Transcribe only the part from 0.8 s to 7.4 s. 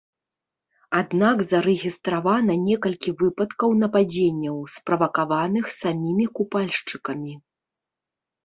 Аднак зарэгістравана некалькі выпадкаў нападзенняў, справакаваных самімі купальшчыкамі.